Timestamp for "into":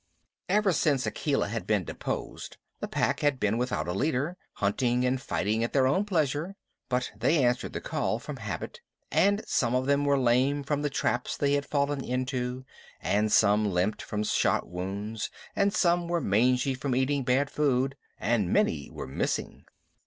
12.03-12.65